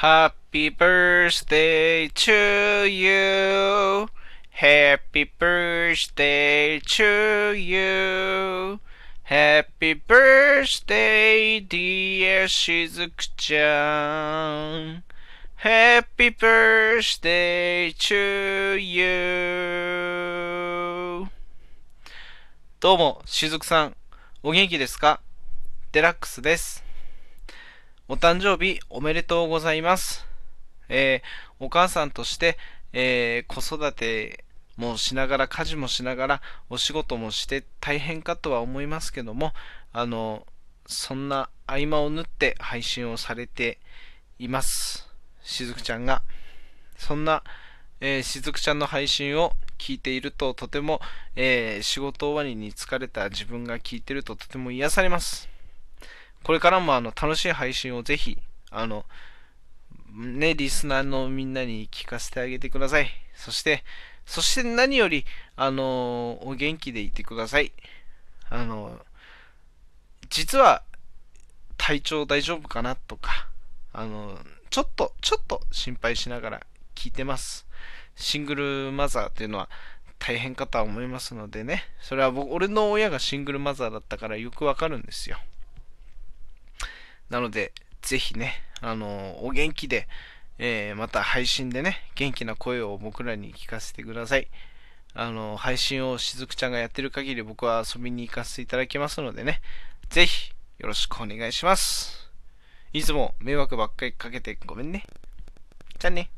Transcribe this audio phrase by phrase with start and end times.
[0.00, 4.06] Happy birthday to you.
[4.50, 8.78] Happy birthday to you.
[9.22, 15.02] Happy birthday, dear しずくちゃん。
[15.64, 19.06] Happy birthday to you.
[22.80, 23.96] どうも、しずくさん、
[24.42, 25.22] お元気ですか
[25.92, 26.85] デラックスです。
[28.08, 30.24] お誕生日おめでとうございます。
[30.88, 32.56] えーお母さんとして、
[32.92, 34.44] えー子育て
[34.76, 39.54] もしながら、家事もしながら、お仕事もして大変かとは思いますけども、
[39.92, 40.46] あの、
[40.86, 43.80] そんな合間を縫って配信をされて
[44.38, 45.08] います。
[45.42, 46.22] しずくちゃんが。
[46.98, 47.42] そんな、
[48.00, 51.00] えーしずくちゃんの配信を聞いていると、とても、
[51.34, 55.55] えー仕事終わりに疲れた自分が聞いてるととても癒されます。
[56.46, 58.38] これからもあの楽しい配信をぜひ、
[58.70, 59.04] あの、
[60.14, 63.08] ね、リスナーのみんなに聞かせてあげてください。
[63.34, 63.82] そして、
[64.26, 65.24] そして何より、
[65.56, 67.72] あの、お元気でいてください。
[68.48, 68.96] あの、
[70.30, 70.84] 実は、
[71.78, 73.48] 体調大丈夫かなとか、
[73.92, 74.38] あの、
[74.70, 77.66] ちょっと、ちょっと心配しながら聞いてます。
[78.14, 79.68] シングルマザーっていうのは
[80.20, 85.38] 大変かとは思いますのでね、それは僕、俺の親がシングルマザーだったからよくわかるんですよ。
[87.30, 90.08] なので、ぜひね、あの、お元気で、
[90.58, 94.48] えーまた配信でね、元気な声を僕らに聞かせてください。
[95.14, 99.60] あの、配信をしずくちゃんがやってる限り僕は遊びに行かせていただきますのでね、
[100.10, 102.30] ぜひよろしくお願いします。
[102.92, 105.04] いつも迷惑ばっかりかけてごめんね。
[105.98, 106.30] じゃあね。